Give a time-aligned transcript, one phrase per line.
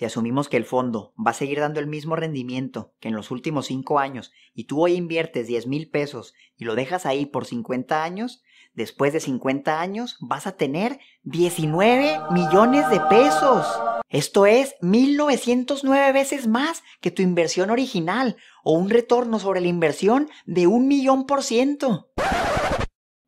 [0.00, 3.30] Si asumimos que el fondo va a seguir dando el mismo rendimiento que en los
[3.30, 7.44] últimos 5 años y tú hoy inviertes 10 mil pesos y lo dejas ahí por
[7.44, 8.42] 50 años,
[8.72, 13.66] después de 50 años vas a tener 19 millones de pesos.
[14.08, 20.30] Esto es 1909 veces más que tu inversión original o un retorno sobre la inversión
[20.46, 22.10] de un millón por ciento.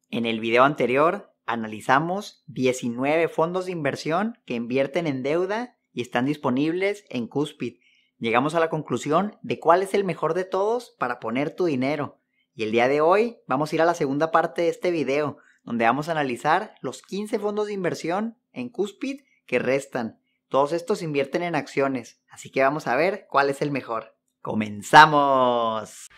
[0.09, 6.27] En el video anterior analizamos 19 fondos de inversión que invierten en deuda y están
[6.27, 7.79] disponibles en Cuspid.
[8.19, 12.21] Llegamos a la conclusión de cuál es el mejor de todos para poner tu dinero.
[12.55, 15.39] Y el día de hoy vamos a ir a la segunda parte de este video,
[15.65, 20.21] donde vamos a analizar los 15 fondos de inversión en Cuspid que restan.
[20.49, 24.17] Todos estos invierten en acciones, así que vamos a ver cuál es el mejor.
[24.41, 26.09] ¡Comenzamos!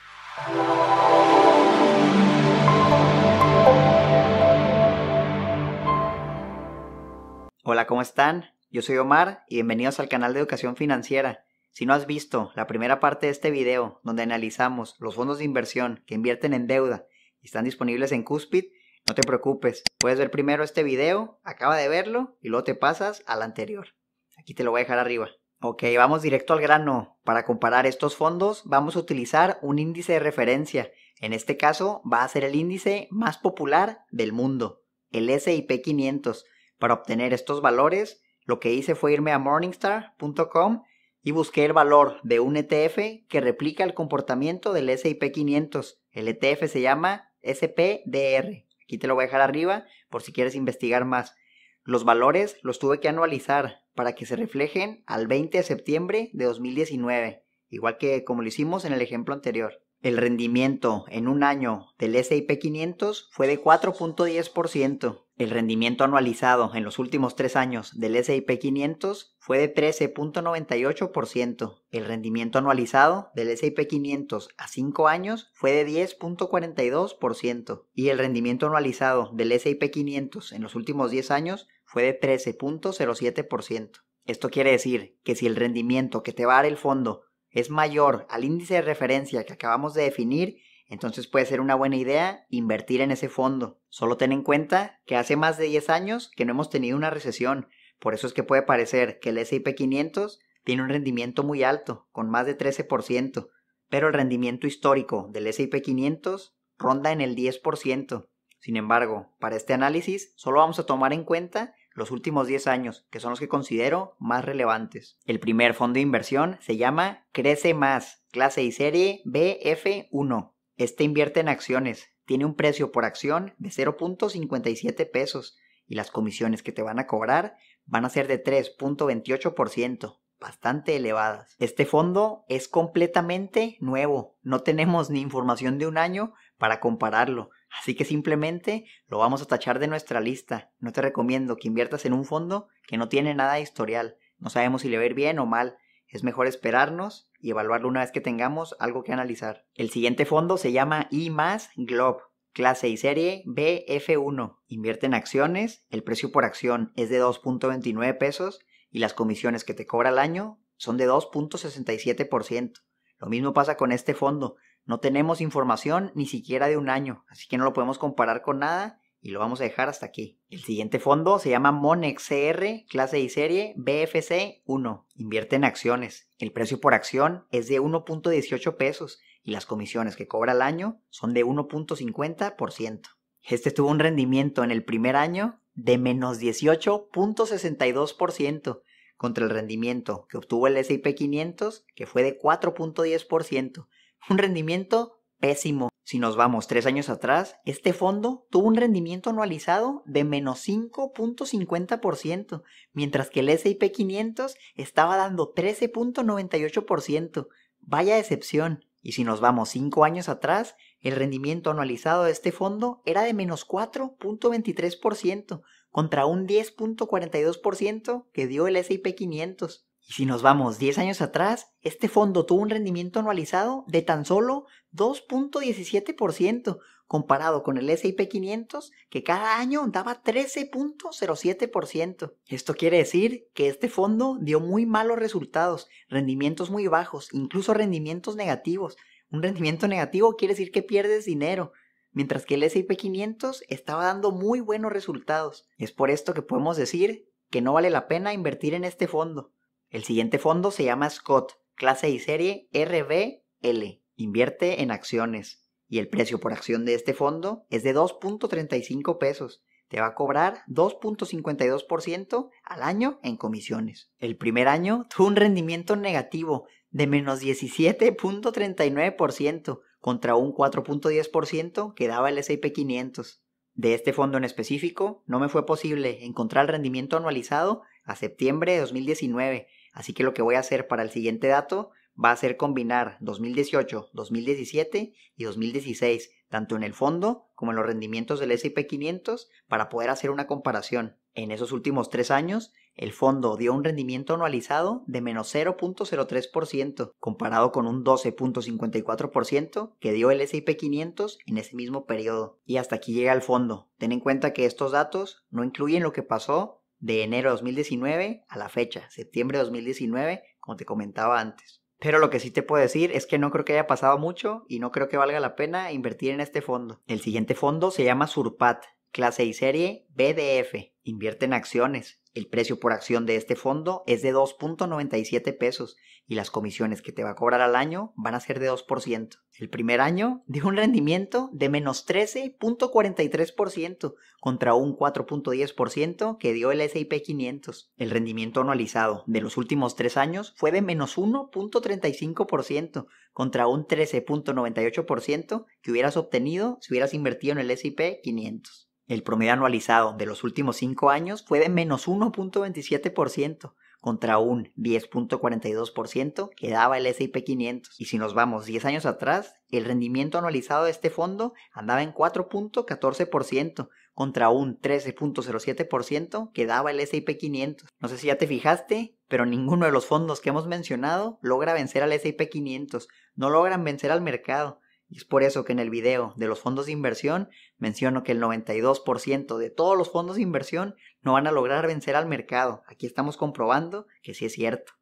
[7.63, 8.54] Hola, ¿cómo están?
[8.75, 11.45] Yo soy Omar y bienvenidos al canal de Educación Financiera.
[11.71, 15.45] Si no has visto la primera parte de este video donde analizamos los fondos de
[15.45, 17.07] inversión que invierten en deuda
[17.41, 18.65] y están disponibles en Cuspid,
[19.07, 23.23] no te preocupes, puedes ver primero este video, acaba de verlo y luego te pasas
[23.29, 23.95] al anterior.
[24.37, 25.29] Aquí te lo voy a dejar arriba.
[25.61, 27.21] Ok, vamos directo al grano.
[27.23, 30.91] Para comparar estos fondos vamos a utilizar un índice de referencia.
[31.21, 36.45] En este caso va a ser el índice más popular del mundo, el SIP 500.
[36.81, 40.83] Para obtener estos valores lo que hice fue irme a morningstar.com
[41.23, 46.03] y busqué el valor de un ETF que replica el comportamiento del S&P 500.
[46.13, 48.67] El ETF se llama SPDR.
[48.83, 51.35] Aquí te lo voy a dejar arriba por si quieres investigar más.
[51.83, 56.45] Los valores los tuve que anualizar para que se reflejen al 20 de septiembre de
[56.45, 59.84] 2019, igual que como lo hicimos en el ejemplo anterior.
[60.05, 65.25] El rendimiento en un año del S&P 500 fue de 4.10%.
[65.39, 71.85] El rendimiento anualizado en los últimos tres años del S&P 500 fue de 13.98%.
[71.91, 77.87] El rendimiento anualizado del S&P 500 a 5 años fue de 10.42%.
[77.95, 84.03] Y el rendimiento anualizado del S&P 500 en los últimos 10 años fue de 13.07%.
[84.27, 87.23] Esto quiere decir que si el rendimiento que te va a dar el fondo
[87.55, 91.97] es mayor al índice de referencia que acabamos de definir, entonces puede ser una buena
[91.97, 93.81] idea invertir en ese fondo.
[93.89, 97.11] Solo ten en cuenta que hace más de 10 años que no hemos tenido una
[97.11, 97.69] recesión,
[98.01, 102.09] por eso es que puede parecer que el S&P 500 tiene un rendimiento muy alto,
[102.11, 103.49] con más de 13%,
[103.89, 108.29] pero el rendimiento histórico del S&P 500 ronda en el 10%.
[108.59, 113.07] Sin embargo, para este análisis solo vamos a tomar en cuenta los últimos 10 años,
[113.11, 115.19] que son los que considero más relevantes.
[115.25, 120.53] El primer fondo de inversión se llama Crece Más, clase y serie BF1.
[120.77, 125.57] Este invierte en acciones, tiene un precio por acción de 0.57 pesos
[125.87, 127.57] y las comisiones que te van a cobrar
[127.87, 131.55] van a ser de 3.28%, bastante elevadas.
[131.59, 137.51] Este fondo es completamente nuevo, no tenemos ni información de un año para compararlo,
[137.81, 140.73] Así que simplemente lo vamos a tachar de nuestra lista.
[140.79, 144.17] No te recomiendo que inviertas en un fondo que no tiene nada de historial.
[144.39, 145.77] No sabemos si le va a ir bien o mal.
[146.07, 149.67] Es mejor esperarnos y evaluarlo una vez que tengamos algo que analizar.
[149.75, 151.31] El siguiente fondo se llama I
[151.77, 152.23] Globe,
[152.53, 154.59] clase y serie BF1.
[154.69, 158.61] Invierte en acciones, el precio por acción es de 2.29 pesos
[158.91, 162.73] y las comisiones que te cobra al año son de 2.67%.
[163.19, 164.57] Lo mismo pasa con este fondo.
[164.87, 168.59] No tenemos información ni siquiera de un año, así que no lo podemos comparar con
[168.59, 170.39] nada y lo vamos a dejar hasta aquí.
[170.51, 175.07] El siguiente fondo se llama Monex CR, clase y serie BFC 1.
[175.15, 176.29] Invierte en acciones.
[176.39, 181.01] El precio por acción es de 1.18 pesos y las comisiones que cobra al año
[181.09, 183.01] son de 1.50%.
[183.43, 188.83] Este tuvo un rendimiento en el primer año de menos 18.62%
[189.17, 193.87] contra el rendimiento que obtuvo el S&P 500 que fue de 4.10%
[194.29, 195.91] un rendimiento pésimo.
[196.03, 202.63] Si nos vamos tres años atrás, este fondo tuvo un rendimiento anualizado de menos 5.50%,
[202.93, 207.49] mientras que el S&P 500 estaba dando 13.98%.
[207.81, 208.85] Vaya decepción.
[209.01, 213.35] Y si nos vamos cinco años atrás, el rendimiento anualizado de este fondo era de
[213.35, 219.87] menos 4.23% contra un 10.42% que dio el S&P 500.
[220.07, 224.27] Y si nos vamos 10 años atrás, este fondo tuvo un rendimiento anualizado de tan
[224.27, 232.35] solo 2.17%, comparado con el S&P 500 que cada año daba 13.07%.
[232.49, 238.37] Esto quiere decir que este fondo dio muy malos resultados, rendimientos muy bajos, incluso rendimientos
[238.37, 238.99] negativos.
[239.31, 241.73] Un rendimiento negativo quiere decir que pierdes dinero,
[242.13, 245.67] mientras que el S&P 500 estaba dando muy buenos resultados.
[245.79, 249.55] Es por esto que podemos decir que no vale la pena invertir en este fondo.
[249.95, 254.01] El siguiente fondo se llama Scott, clase y serie RBL.
[254.17, 255.63] Invierte en acciones.
[255.89, 259.63] Y el precio por acción de este fondo es de 2.35 pesos.
[259.87, 264.11] Te va a cobrar 2.52% al año en comisiones.
[264.19, 272.31] El primer año tuvo un rendimiento negativo de menos 17.39% contra un 4.10% que daba
[272.31, 273.45] el S&P 500.
[273.75, 278.73] De este fondo en específico, no me fue posible encontrar el rendimiento anualizado a septiembre
[278.73, 281.91] de 2019, así que lo que voy a hacer para el siguiente dato
[282.23, 287.87] va a ser combinar 2018, 2017 y 2016, tanto en el fondo como en los
[287.87, 291.17] rendimientos del S&P 500, para poder hacer una comparación.
[291.35, 297.73] En esos últimos tres años, el fondo dio un rendimiento anualizado de menos 0.03%, comparado
[297.73, 302.61] con un 12.54% que dio el S&P 500 en ese mismo periodo.
[302.65, 303.89] Y hasta aquí llega el fondo.
[303.99, 308.45] Ten en cuenta que estos datos no incluyen lo que pasó de enero de 2019
[308.49, 311.83] a la fecha, septiembre de 2019, como te comentaba antes.
[311.99, 314.65] Pero lo que sí te puedo decir es que no creo que haya pasado mucho
[314.69, 317.03] y no creo que valga la pena invertir en este fondo.
[317.07, 320.93] El siguiente fondo se llama Surpat, clase y serie BDF.
[321.03, 322.21] Invierte en acciones.
[322.35, 325.97] El precio por acción de este fondo es de 2.97 pesos
[326.27, 329.39] y las comisiones que te va a cobrar al año van a ser de 2%.
[329.57, 336.81] El primer año dio un rendimiento de menos 13.43% contra un 4.10% que dio el
[336.81, 337.93] S&P 500.
[337.97, 345.67] El rendimiento anualizado de los últimos tres años fue de menos 1.35% contra un 13.98%
[345.83, 348.91] que hubieras obtenido si hubieras invertido en el S&P 500.
[349.07, 353.75] El promedio anualizado de los últimos 5 años fue de menos 1.27%
[354.05, 357.99] contra un 10.42% que daba el S&P 500.
[357.99, 362.13] Y si nos vamos 10 años atrás, el rendimiento anualizado de este fondo andaba en
[362.13, 367.89] 4.14% contra un 13.07% que daba el S&P 500.
[367.99, 371.73] No sé si ya te fijaste, pero ninguno de los fondos que hemos mencionado logra
[371.73, 374.81] vencer al S&P 500, no logran vencer al mercado.
[375.09, 377.49] Y es por eso que en el video de los fondos de inversión
[377.79, 380.95] menciono que el 92% de todos los fondos de inversión
[381.25, 382.83] no van a lograr vencer al mercado.
[382.87, 384.93] Aquí estamos comprobando que sí es cierto.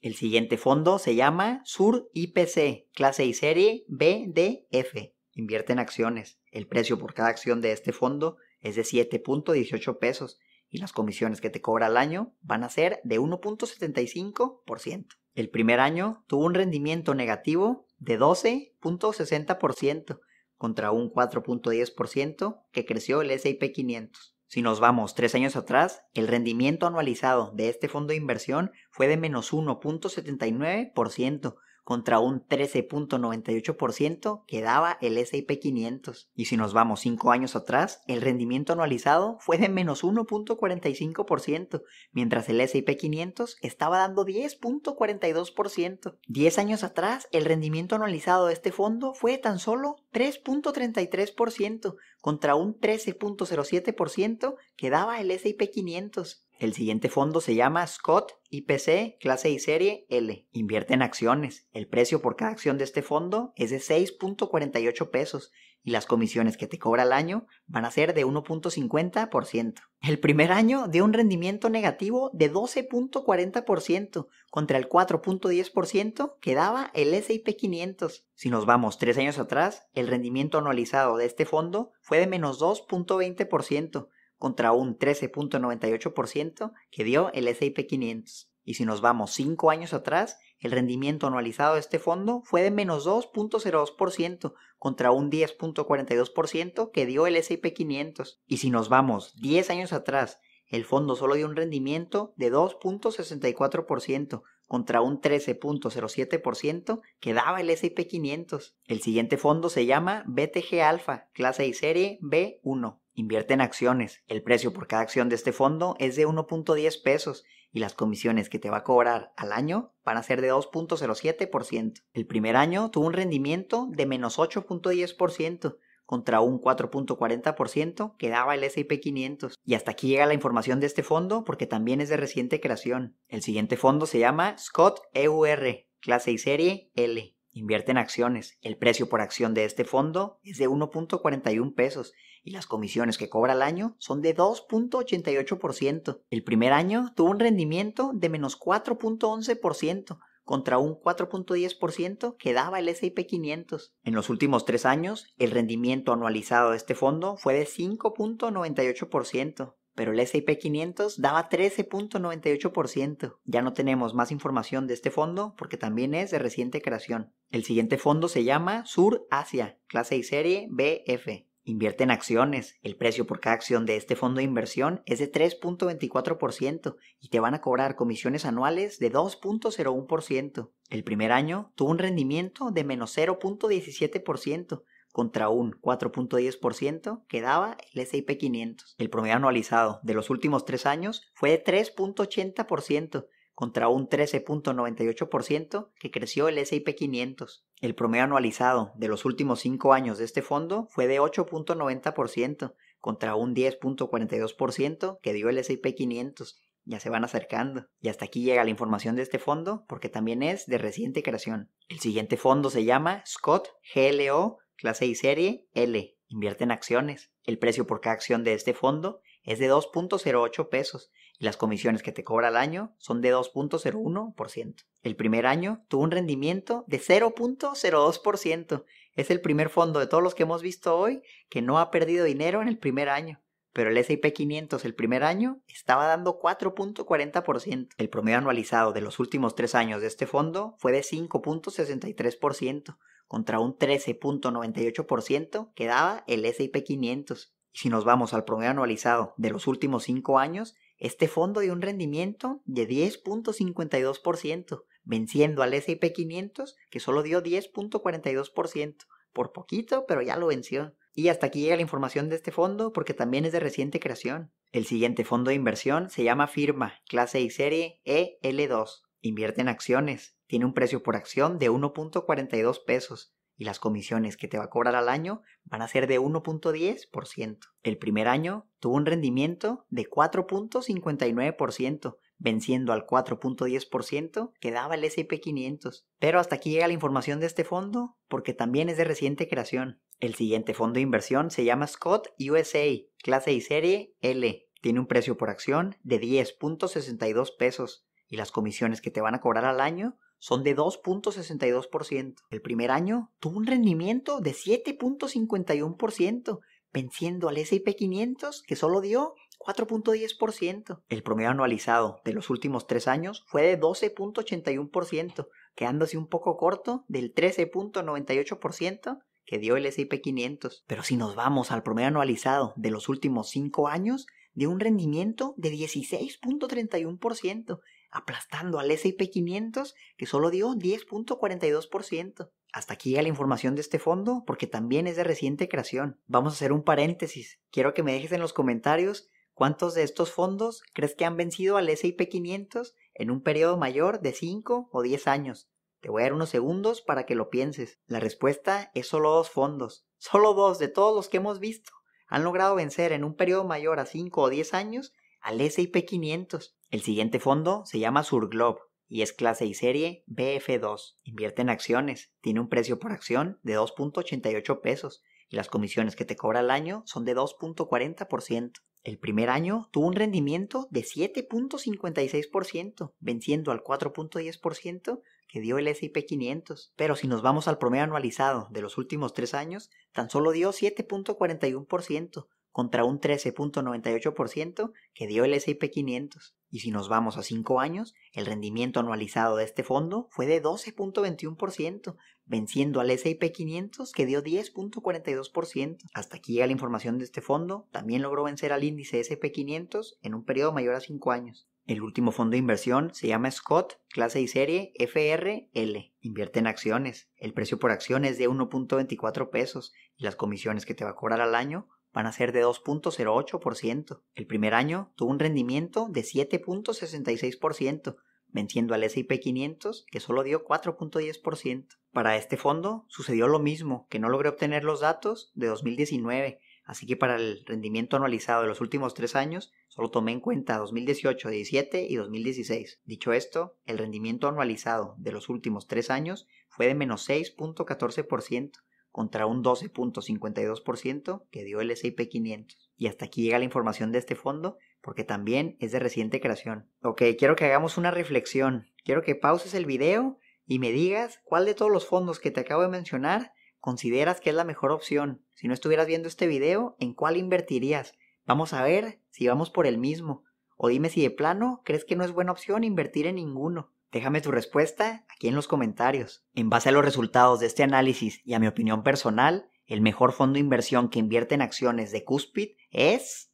[0.00, 5.12] El siguiente fondo se llama Sur IPC, clase y serie BDF.
[5.34, 6.38] Invierte en acciones.
[6.50, 10.38] El precio por cada acción de este fondo es de 7.18 pesos
[10.68, 15.06] y las comisiones que te cobra al año van a ser de 1.75%.
[15.34, 20.20] El primer año tuvo un rendimiento negativo de 12.60%
[20.56, 24.36] contra un 4.10% que creció el S&P 500.
[24.50, 29.06] Si nos vamos tres años atrás, el rendimiento anualizado de este fondo de inversión fue
[29.06, 31.54] de menos 1.79%
[31.90, 36.30] contra un 13.98% que daba el S&P 500.
[36.36, 41.82] Y si nos vamos 5 años atrás, el rendimiento anualizado fue de menos 1.45%,
[42.12, 46.16] mientras el S&P 500 estaba dando 10.42%.
[46.28, 52.54] 10 años atrás, el rendimiento anualizado de este fondo fue de tan solo 3.33% contra
[52.54, 56.46] un 13.07% que daba el S&P 500.
[56.60, 60.46] El siguiente fondo se llama Scott IPC clase y serie L.
[60.52, 61.66] Invierte en acciones.
[61.72, 65.52] El precio por cada acción de este fondo es de 6.48 pesos
[65.82, 69.74] y las comisiones que te cobra al año van a ser de 1.50%.
[70.02, 77.14] El primer año dio un rendimiento negativo de 12.40% contra el 4.10% que daba el
[77.14, 78.26] S&P 500.
[78.34, 82.60] Si nos vamos tres años atrás, el rendimiento anualizado de este fondo fue de menos
[82.60, 84.08] 2.20%
[84.40, 88.50] contra un 13.98% que dio el S&P 500.
[88.64, 92.70] Y si nos vamos 5 años atrás, el rendimiento anualizado de este fondo fue de
[92.70, 98.40] menos 2.02% contra un 10.42% que dio el S&P 500.
[98.46, 104.42] Y si nos vamos 10 años atrás, el fondo solo dio un rendimiento de 2.64%
[104.66, 108.74] contra un 13.07% que daba el S&P 500.
[108.86, 113.00] El siguiente fondo se llama BTG Alpha, clase y serie B1.
[113.20, 114.22] Invierte en acciones.
[114.28, 118.48] El precio por cada acción de este fondo es de 1.10 pesos y las comisiones
[118.48, 122.02] que te va a cobrar al año van a ser de 2.07%.
[122.14, 128.64] El primer año tuvo un rendimiento de menos 8.10% contra un 4.40% que daba el
[128.64, 129.54] S&P 500.
[129.66, 133.18] Y hasta aquí llega la información de este fondo porque también es de reciente creación.
[133.28, 137.36] El siguiente fondo se llama Scott EUR, clase y serie L.
[137.52, 138.58] Invierte en acciones.
[138.62, 143.28] El precio por acción de este fondo es de 1.41 pesos y las comisiones que
[143.28, 146.20] cobra al año son de 2.88%.
[146.30, 152.88] El primer año tuvo un rendimiento de menos 4.11% contra un 4.10% que daba el
[152.88, 153.94] S&P 500.
[154.04, 159.74] En los últimos tres años, el rendimiento anualizado de este fondo fue de 5.98%.
[159.94, 163.36] pero el S&P 500 daba 13.98%.
[163.44, 167.32] Ya no tenemos más información de este fondo porque también es de reciente creación.
[167.50, 171.44] El siguiente fondo se llama Sur Asia, clase y serie BF.
[171.62, 172.76] Invierte en acciones.
[172.82, 177.38] El precio por cada acción de este fondo de inversión es de 3.24% y te
[177.38, 180.70] van a cobrar comisiones anuales de 2.01%.
[180.88, 184.82] El primer año tuvo un rendimiento de menos 0.17%
[185.12, 188.94] contra un 4.10% que daba el S&P 500.
[188.98, 193.26] El promedio anualizado de los últimos tres años fue de 3.80%
[193.60, 197.66] contra un 13.98% que creció el S&P 500.
[197.82, 203.34] El promedio anualizado de los últimos cinco años de este fondo fue de 8.90% contra
[203.34, 206.62] un 10.42% que dio el S&P 500.
[206.84, 207.86] Ya se van acercando.
[208.00, 211.70] Y hasta aquí llega la información de este fondo porque también es de reciente creación.
[211.88, 216.16] El siguiente fondo se llama Scott GLO clase y serie L.
[216.28, 217.30] Invierte en acciones.
[217.44, 222.02] El precio por cada acción de este fondo es de 2.08 pesos y las comisiones
[222.02, 224.84] que te cobra al año son de 2.01%.
[225.02, 228.84] El primer año tuvo un rendimiento de 0.02%.
[229.14, 232.24] Es el primer fondo de todos los que hemos visto hoy que no ha perdido
[232.24, 233.42] dinero en el primer año.
[233.72, 237.88] Pero el S&P 500 el primer año estaba dando 4.40%.
[237.96, 242.96] El promedio anualizado de los últimos tres años de este fondo fue de 5.63%
[243.30, 247.54] contra un 13.98% que daba el S&P 500.
[247.72, 251.72] Y si nos vamos al promedio anualizado de los últimos 5 años, este fondo dio
[251.72, 258.96] un rendimiento de 10.52%, venciendo al S&P 500 que solo dio 10.42%.
[259.32, 260.96] Por poquito, pero ya lo venció.
[261.14, 264.50] Y hasta aquí llega la información de este fondo porque también es de reciente creación.
[264.72, 269.02] El siguiente fondo de inversión se llama Firma, clase y serie EL2.
[269.20, 270.36] Invierte en acciones.
[270.46, 274.70] Tiene un precio por acción de 1.42 pesos y las comisiones que te va a
[274.70, 277.58] cobrar al año van a ser de 1.10%.
[277.82, 285.40] El primer año tuvo un rendimiento de 4.59%, venciendo al 4.10% que daba el S&P
[285.40, 286.06] 500.
[286.18, 290.00] Pero hasta aquí llega la información de este fondo porque también es de reciente creación.
[290.20, 292.86] El siguiente fondo de inversión se llama Scott USA,
[293.22, 294.66] clase y serie L.
[294.80, 299.40] Tiene un precio por acción de 10.62 pesos y las comisiones que te van a
[299.40, 302.36] cobrar al año son de 2.62%.
[302.48, 306.60] El primer año tuvo un rendimiento de 7.51%,
[306.92, 311.02] venciendo al S&P 500 que solo dio 4.10%.
[311.08, 317.04] El promedio anualizado de los últimos tres años fue de 12.81%, quedándose un poco corto
[317.08, 320.84] del 13.98% que dio el S&P 500.
[320.86, 325.54] Pero si nos vamos al promedio anualizado de los últimos cinco años, dio un rendimiento
[325.56, 327.80] de 16.31%,
[328.10, 332.50] aplastando al S&P 500 que solo dio 10.42%.
[332.72, 336.20] Hasta aquí llega la información de este fondo porque también es de reciente creación.
[336.26, 337.58] Vamos a hacer un paréntesis.
[337.70, 341.76] Quiero que me dejes en los comentarios cuántos de estos fondos crees que han vencido
[341.76, 345.68] al S&P 500 en un periodo mayor de 5 o 10 años.
[346.00, 348.00] Te voy a dar unos segundos para que lo pienses.
[348.06, 350.06] La respuesta es solo dos fondos.
[350.16, 351.92] Solo dos de todos los que hemos visto
[352.26, 356.76] han logrado vencer en un periodo mayor a 5 o 10 años al S&P 500.
[356.90, 361.18] El siguiente fondo se llama Surglobe y es clase y serie BF2.
[361.22, 366.24] Invierte en acciones, tiene un precio por acción de 2.88 pesos y las comisiones que
[366.24, 368.72] te cobra al año son de 2.40%.
[369.02, 376.26] El primer año tuvo un rendimiento de 7.56%, venciendo al 4.10% que dio el S&P
[376.26, 376.92] 500.
[376.96, 380.70] Pero si nos vamos al promedio anualizado de los últimos tres años, tan solo dio
[380.70, 386.56] 7.41%, contra un 13.98% que dio el S&P 500.
[386.70, 390.62] Y si nos vamos a 5 años, el rendimiento anualizado de este fondo fue de
[390.62, 395.98] 12.21%, venciendo al S&P 500 que dio 10.42%.
[396.14, 400.18] Hasta aquí llega la información de este fondo, también logró vencer al índice S&P 500
[400.22, 401.68] en un periodo mayor a 5 años.
[401.86, 406.12] El último fondo de inversión se llama Scott, clase y serie FRL.
[406.20, 407.28] Invierte en acciones.
[407.36, 411.16] El precio por acción es de 1.24 pesos y las comisiones que te va a
[411.16, 414.22] cobrar al año van a ser de 2.08%.
[414.34, 418.16] El primer año tuvo un rendimiento de 7.66%,
[418.48, 421.86] venciendo al S&P 500 que solo dio 4.10%.
[422.12, 427.06] Para este fondo sucedió lo mismo, que no logré obtener los datos de 2019, así
[427.06, 431.48] que para el rendimiento anualizado de los últimos tres años solo tomé en cuenta 2018,
[431.48, 433.00] 17 y 2016.
[433.04, 438.72] Dicho esto, el rendimiento anualizado de los últimos tres años fue de menos 6.14%,
[439.10, 442.92] contra un 12.52% que dio el S&P 500.
[442.96, 446.88] Y hasta aquí llega la información de este fondo porque también es de reciente creación.
[447.02, 448.86] Ok, quiero que hagamos una reflexión.
[449.04, 452.60] Quiero que pauses el video y me digas cuál de todos los fondos que te
[452.60, 455.42] acabo de mencionar consideras que es la mejor opción.
[455.54, 458.14] Si no estuvieras viendo este video, ¿en cuál invertirías?
[458.46, 460.44] Vamos a ver si vamos por el mismo.
[460.76, 463.92] O dime si de plano crees que no es buena opción invertir en ninguno.
[464.12, 466.44] Déjame tu respuesta aquí en los comentarios.
[466.54, 470.32] En base a los resultados de este análisis y a mi opinión personal, el mejor
[470.32, 473.52] fondo de inversión que invierte en acciones de Cuspid es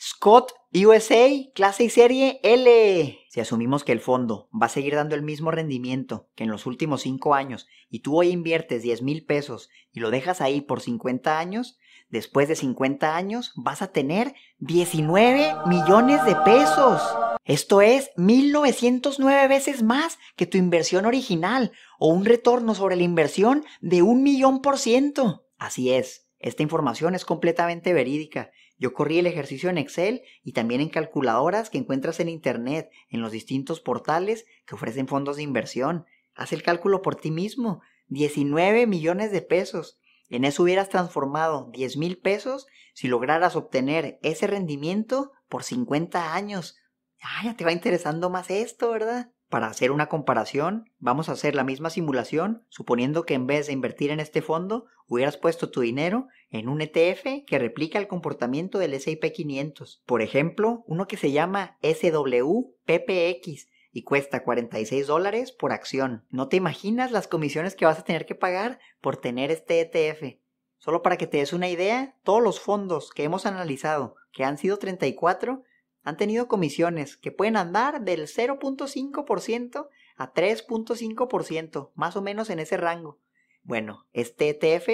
[0.00, 3.18] Scott USA, clase y serie L.
[3.28, 6.66] Si asumimos que el fondo va a seguir dando el mismo rendimiento que en los
[6.66, 10.80] últimos 5 años y tú hoy inviertes 10 mil pesos y lo dejas ahí por
[10.80, 11.78] 50 años,
[12.12, 17.00] Después de 50 años vas a tener 19 millones de pesos.
[17.46, 23.64] Esto es 1909 veces más que tu inversión original o un retorno sobre la inversión
[23.80, 25.46] de un millón por ciento.
[25.56, 28.50] Así es, esta información es completamente verídica.
[28.76, 33.22] Yo corrí el ejercicio en Excel y también en calculadoras que encuentras en Internet, en
[33.22, 36.04] los distintos portales que ofrecen fondos de inversión.
[36.34, 37.80] Haz el cálculo por ti mismo.
[38.08, 39.98] 19 millones de pesos.
[40.32, 46.78] En eso hubieras transformado 10 mil pesos si lograras obtener ese rendimiento por 50 años.
[47.20, 49.30] Ah, ya te va interesando más esto, ¿verdad?
[49.50, 53.74] Para hacer una comparación, vamos a hacer la misma simulación, suponiendo que en vez de
[53.74, 58.78] invertir en este fondo, hubieras puesto tu dinero en un ETF que replica el comportamiento
[58.78, 60.02] del S&P 500.
[60.06, 66.24] Por ejemplo, uno que se llama SWPPX, y cuesta 46 dólares por acción.
[66.30, 70.38] No te imaginas las comisiones que vas a tener que pagar por tener este ETF.
[70.78, 74.58] Solo para que te des una idea, todos los fondos que hemos analizado, que han
[74.58, 75.62] sido 34,
[76.02, 82.76] han tenido comisiones que pueden andar del 0.5% a 3.5%, más o menos en ese
[82.76, 83.20] rango.
[83.62, 84.88] Bueno, este ETF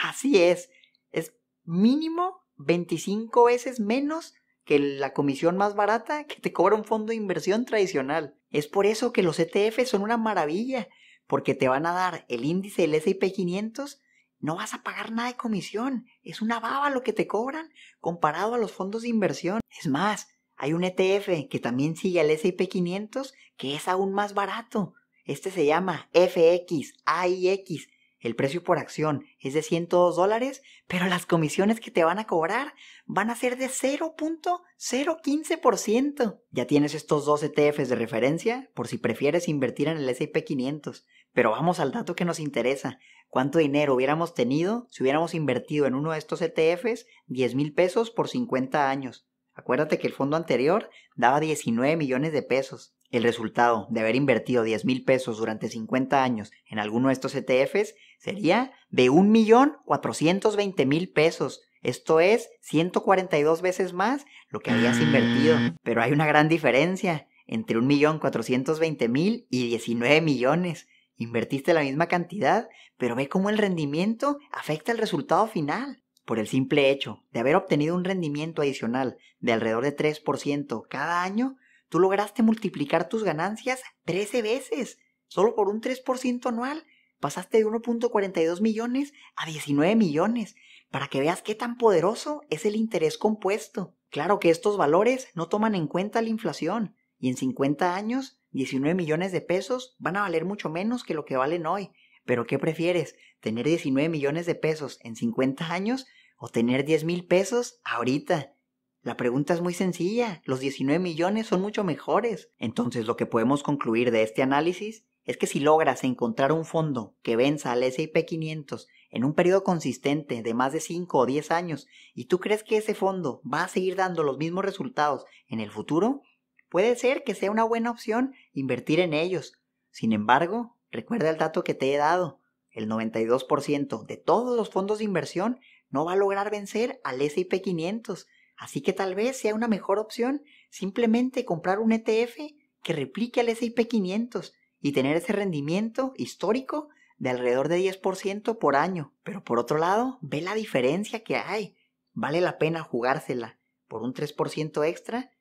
[0.02, 0.71] Así es,
[1.11, 7.11] es mínimo 25 veces menos que la comisión más barata que te cobra un fondo
[7.11, 8.37] de inversión tradicional.
[8.50, 10.88] Es por eso que los ETF son una maravilla,
[11.26, 14.00] porque te van a dar el índice del S&P 500,
[14.38, 18.54] no vas a pagar nada de comisión, es una baba lo que te cobran comparado
[18.54, 19.61] a los fondos de inversión.
[19.81, 24.35] Es más, hay un ETF que también sigue al S&P 500 que es aún más
[24.35, 24.94] barato.
[25.25, 27.88] Este se llama FX, AIX
[28.22, 32.26] el precio por acción es de 102 dólares, pero las comisiones que te van a
[32.26, 32.72] cobrar
[33.04, 36.40] van a ser de 0.015%.
[36.52, 41.04] Ya tienes estos dos ETFs de referencia por si prefieres invertir en el S&P 500.
[41.32, 43.00] Pero vamos al dato que nos interesa.
[43.28, 48.12] ¿Cuánto dinero hubiéramos tenido si hubiéramos invertido en uno de estos ETFs 10 mil pesos
[48.12, 49.26] por 50 años?
[49.52, 52.94] Acuérdate que el fondo anterior daba 19 millones de pesos.
[53.12, 57.35] El resultado de haber invertido 10 mil pesos durante 50 años en alguno de estos
[57.35, 61.61] ETFs sería de 1.420.000 pesos.
[61.83, 65.59] Esto es 142 veces más lo que habías invertido.
[65.59, 65.77] Mm.
[65.83, 70.88] Pero hay una gran diferencia entre 1.420.000 y 19 millones.
[71.16, 76.03] Invertiste la misma cantidad, pero ve cómo el rendimiento afecta el resultado final.
[76.25, 81.25] Por el simple hecho de haber obtenido un rendimiento adicional de alrededor de 3% cada
[81.25, 81.59] año,
[81.92, 86.87] Tú lograste multiplicar tus ganancias 13 veces, solo por un 3% anual.
[87.20, 90.55] Pasaste de 1.42 millones a 19 millones,
[90.90, 93.94] para que veas qué tan poderoso es el interés compuesto.
[94.09, 98.94] Claro que estos valores no toman en cuenta la inflación, y en 50 años, 19
[98.94, 101.90] millones de pesos van a valer mucho menos que lo que valen hoy.
[102.24, 103.16] Pero ¿qué prefieres?
[103.40, 106.07] ¿Tener 19 millones de pesos en 50 años
[106.38, 108.55] o tener 10 mil pesos ahorita?
[109.03, 112.51] La pregunta es muy sencilla, los 19 millones son mucho mejores.
[112.59, 117.17] Entonces lo que podemos concluir de este análisis es que si logras encontrar un fondo
[117.23, 121.51] que venza al S&P 500 en un periodo consistente de más de 5 o 10
[121.51, 125.59] años y tú crees que ese fondo va a seguir dando los mismos resultados en
[125.59, 126.23] el futuro,
[126.69, 129.59] puede ser que sea una buena opción invertir en ellos.
[129.91, 134.99] Sin embargo, recuerda el dato que te he dado, el 92% de todos los fondos
[134.99, 135.59] de inversión
[135.91, 138.29] no va a lograr vencer al S&P 500
[138.62, 142.38] Así que tal vez sea una mejor opción simplemente comprar un ETF
[142.85, 148.77] que replique al S&P 500 y tener ese rendimiento histórico de alrededor de 10% por
[148.77, 149.16] año.
[149.25, 151.75] Pero por otro lado, ve la diferencia que hay.
[152.12, 155.33] ¿Vale la pena jugársela por un 3% extra?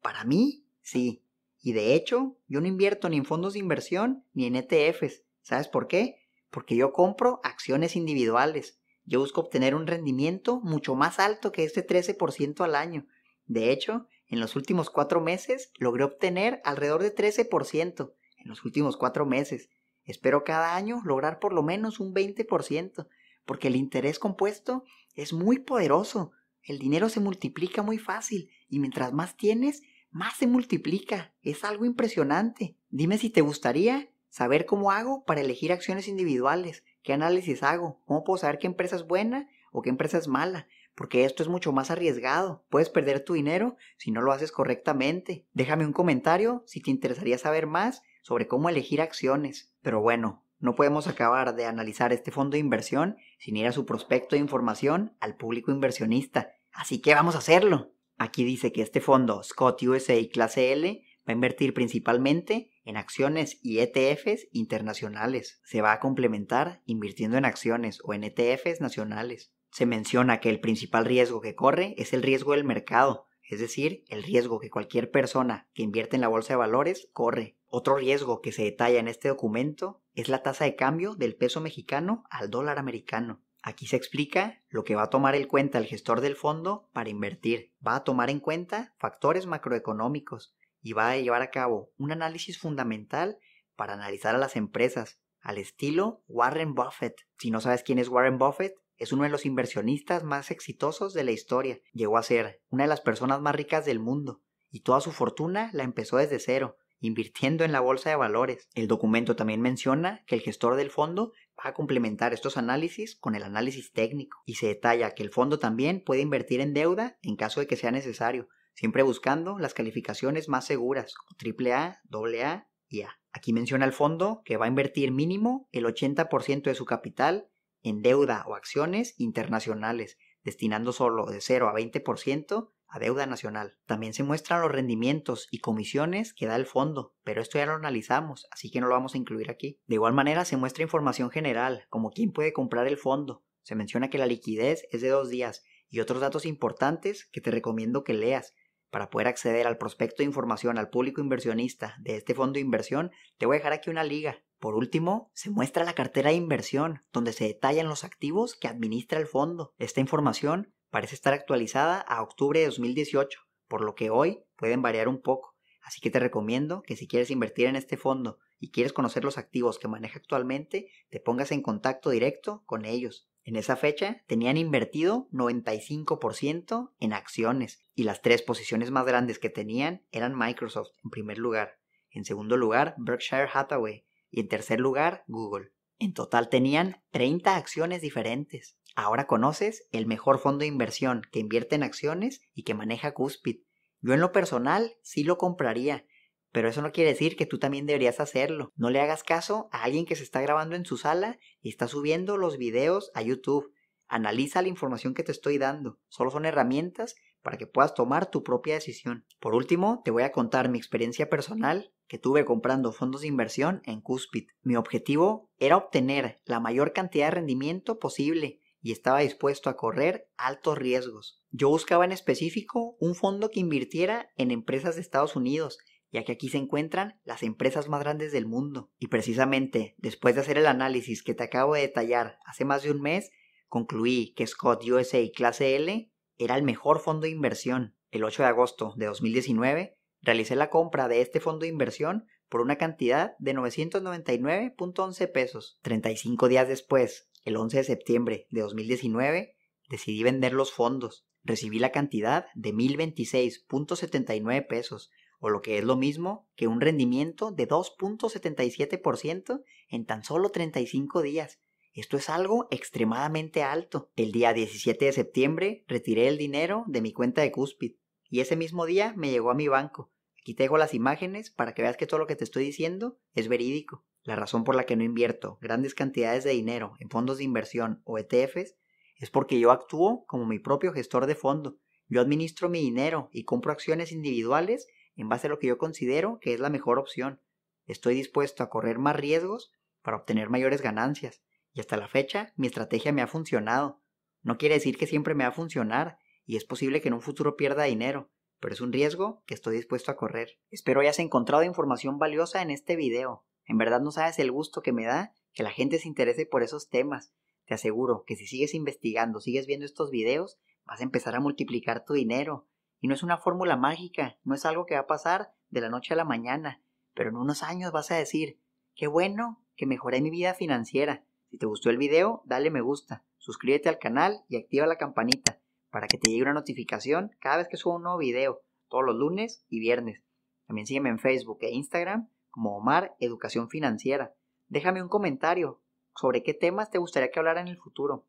[0.00, 1.24] Para mí, sí.
[1.60, 5.24] Y de hecho, yo no invierto ni en fondos de inversión ni en ETFs.
[5.42, 6.28] ¿Sabes por qué?
[6.48, 8.77] Porque yo compro acciones individuales.
[9.08, 13.06] Yo busco obtener un rendimiento mucho más alto que este 13% al año.
[13.46, 18.98] De hecho, en los últimos cuatro meses logré obtener alrededor de 13% en los últimos
[18.98, 19.70] cuatro meses.
[20.04, 23.08] Espero cada año lograr por lo menos un 20%,
[23.46, 26.32] porque el interés compuesto es muy poderoso.
[26.62, 31.32] El dinero se multiplica muy fácil y mientras más tienes, más se multiplica.
[31.40, 32.76] Es algo impresionante.
[32.90, 38.02] Dime si te gustaría saber cómo hago para elegir acciones individuales ¿Qué análisis hago?
[38.04, 40.68] ¿Cómo puedo saber qué empresa es buena o qué empresa es mala?
[40.94, 42.66] Porque esto es mucho más arriesgado.
[42.68, 45.46] Puedes perder tu dinero si no lo haces correctamente.
[45.54, 49.72] Déjame un comentario si te interesaría saber más sobre cómo elegir acciones.
[49.80, 53.86] Pero bueno, no podemos acabar de analizar este fondo de inversión sin ir a su
[53.86, 56.50] prospecto de información al público inversionista.
[56.74, 57.94] Así que vamos a hacerlo.
[58.18, 63.58] Aquí dice que este fondo Scott USA clase L va a invertir principalmente en acciones
[63.62, 65.60] y ETFs internacionales.
[65.62, 69.52] Se va a complementar invirtiendo en acciones o en ETFs nacionales.
[69.70, 74.04] Se menciona que el principal riesgo que corre es el riesgo del mercado, es decir,
[74.08, 77.58] el riesgo que cualquier persona que invierte en la bolsa de valores corre.
[77.66, 81.60] Otro riesgo que se detalla en este documento es la tasa de cambio del peso
[81.60, 83.42] mexicano al dólar americano.
[83.62, 87.10] Aquí se explica lo que va a tomar en cuenta el gestor del fondo para
[87.10, 87.74] invertir.
[87.86, 90.54] Va a tomar en cuenta factores macroeconómicos
[90.88, 93.36] y va a llevar a cabo un análisis fundamental
[93.76, 97.26] para analizar a las empresas, al estilo Warren Buffett.
[97.36, 101.24] Si no sabes quién es Warren Buffett, es uno de los inversionistas más exitosos de
[101.24, 101.78] la historia.
[101.92, 105.68] Llegó a ser una de las personas más ricas del mundo y toda su fortuna
[105.74, 108.66] la empezó desde cero, invirtiendo en la bolsa de valores.
[108.74, 113.34] El documento también menciona que el gestor del fondo va a complementar estos análisis con
[113.34, 117.36] el análisis técnico y se detalla que el fondo también puede invertir en deuda en
[117.36, 118.48] caso de que sea necesario,
[118.78, 121.12] siempre buscando las calificaciones más seguras
[121.44, 123.18] AAA, AA y A.
[123.32, 127.50] Aquí menciona el fondo que va a invertir mínimo el 80% de su capital
[127.82, 133.76] en deuda o acciones internacionales, destinando solo de 0 a 20% a deuda nacional.
[133.84, 137.72] También se muestran los rendimientos y comisiones que da el fondo, pero esto ya lo
[137.72, 139.80] analizamos, así que no lo vamos a incluir aquí.
[139.88, 143.42] De igual manera se muestra información general, como quién puede comprar el fondo.
[143.62, 147.50] Se menciona que la liquidez es de dos días y otros datos importantes que te
[147.50, 148.54] recomiendo que leas.
[148.90, 153.10] Para poder acceder al prospecto de información al público inversionista de este fondo de inversión,
[153.36, 157.04] te voy a dejar aquí una liga por último, se muestra la cartera de inversión,
[157.12, 159.72] donde se detallan los activos que administra el fondo.
[159.78, 165.06] Esta información parece estar actualizada a octubre de 2018, por lo que hoy pueden variar
[165.06, 165.54] un poco.
[165.80, 169.38] Así que te recomiendo que si quieres invertir en este fondo y quieres conocer los
[169.38, 173.27] activos que maneja actualmente, te pongas en contacto directo con ellos.
[173.48, 179.48] En esa fecha tenían invertido 95% en acciones y las tres posiciones más grandes que
[179.48, 181.78] tenían eran Microsoft en primer lugar,
[182.10, 185.72] en segundo lugar Berkshire Hathaway y en tercer lugar Google.
[185.98, 188.76] En total tenían 30 acciones diferentes.
[188.94, 193.62] Ahora conoces el mejor fondo de inversión que invierte en acciones y que maneja Cuspid.
[194.02, 196.04] Yo en lo personal sí lo compraría,
[196.52, 198.72] pero eso no quiere decir que tú también deberías hacerlo.
[198.76, 201.88] No le hagas caso a alguien que se está grabando en su sala y está
[201.88, 203.72] subiendo los videos a YouTube.
[204.06, 205.98] Analiza la información que te estoy dando.
[206.08, 209.26] Solo son herramientas para que puedas tomar tu propia decisión.
[209.40, 213.82] Por último, te voy a contar mi experiencia personal que tuve comprando fondos de inversión
[213.84, 214.48] en Cuspid.
[214.62, 220.30] Mi objetivo era obtener la mayor cantidad de rendimiento posible y estaba dispuesto a correr
[220.36, 221.42] altos riesgos.
[221.50, 225.78] Yo buscaba en específico un fondo que invirtiera en empresas de Estados Unidos,
[226.10, 228.90] ya que aquí se encuentran las empresas más grandes del mundo.
[228.98, 232.90] Y precisamente después de hacer el análisis que te acabo de detallar hace más de
[232.90, 233.30] un mes,
[233.68, 237.96] concluí que Scott USA clase L era el mejor fondo de inversión.
[238.10, 242.60] El 8 de agosto de 2019 Realicé la compra de este fondo de inversión por
[242.60, 245.78] una cantidad de 999.11 pesos.
[245.82, 249.54] 35 días después, el 11 de septiembre de 2019,
[249.88, 251.26] decidí vender los fondos.
[251.44, 257.50] Recibí la cantidad de 1026.79 pesos, o lo que es lo mismo que un rendimiento
[257.50, 261.60] de 2.77% en tan solo 35 días.
[261.92, 264.10] Esto es algo extremadamente alto.
[264.16, 267.94] El día 17 de septiembre retiré el dinero de mi cuenta de Cuspid
[268.30, 270.12] y ese mismo día me llegó a mi banco.
[270.40, 273.48] Aquí te las imágenes para que veas que todo lo que te estoy diciendo es
[273.48, 274.04] verídico.
[274.22, 278.02] La razón por la que no invierto grandes cantidades de dinero en fondos de inversión
[278.04, 278.76] o ETFs
[279.16, 281.78] es porque yo actúo como mi propio gestor de fondo.
[282.08, 284.86] Yo administro mi dinero y compro acciones individuales
[285.22, 287.42] en base a lo que yo considero que es la mejor opción.
[287.86, 291.42] Estoy dispuesto a correr más riesgos para obtener mayores ganancias.
[291.72, 294.00] Y hasta la fecha mi estrategia me ha funcionado.
[294.42, 297.20] No quiere decir que siempre me va a funcionar, y es posible que en un
[297.20, 300.58] futuro pierda dinero, pero es un riesgo que estoy dispuesto a correr.
[300.70, 303.44] Espero hayas encontrado información valiosa en este video.
[303.66, 306.62] En verdad no sabes el gusto que me da que la gente se interese por
[306.62, 307.32] esos temas.
[307.66, 312.04] Te aseguro que si sigues investigando, sigues viendo estos videos, vas a empezar a multiplicar
[312.04, 312.66] tu dinero.
[313.00, 315.88] Y no es una fórmula mágica, no es algo que va a pasar de la
[315.88, 316.82] noche a la mañana,
[317.14, 318.60] pero en unos años vas a decir,
[318.94, 321.24] qué bueno que mejoré mi vida financiera.
[321.50, 325.60] Si te gustó el video, dale me gusta, suscríbete al canal y activa la campanita
[325.90, 329.16] para que te llegue una notificación cada vez que subo un nuevo video, todos los
[329.16, 330.22] lunes y viernes.
[330.66, 334.34] También sígueme en Facebook e Instagram como Omar Educación Financiera.
[334.66, 335.80] Déjame un comentario
[336.14, 338.26] sobre qué temas te gustaría que hablara en el futuro.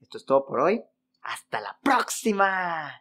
[0.00, 0.84] Esto es todo por hoy.
[1.22, 3.00] Hasta la próxima.